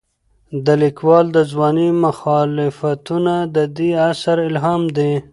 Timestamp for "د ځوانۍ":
1.35-1.89